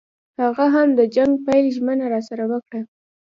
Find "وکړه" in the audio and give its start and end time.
2.51-2.81